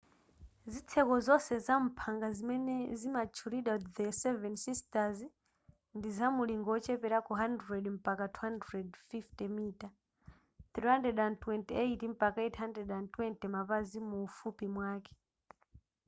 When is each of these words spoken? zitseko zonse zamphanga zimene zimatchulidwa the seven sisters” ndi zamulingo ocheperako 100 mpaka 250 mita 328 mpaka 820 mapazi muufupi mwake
zitseko 0.73 1.15
zonse 1.25 1.53
zamphanga 1.67 2.27
zimene 2.37 2.77
zimatchulidwa 2.99 3.75
the 3.95 4.05
seven 4.23 4.53
sisters” 4.65 5.17
ndi 5.97 6.09
zamulingo 6.17 6.69
ocheperako 6.77 7.31
100 7.41 7.97
mpaka 7.97 8.25
250 8.37 9.55
mita 9.57 9.87
328 10.75 12.13
mpaka 12.15 12.39
820 12.49 13.55
mapazi 13.55 13.97
muufupi 14.09 14.65
mwake 14.75 15.13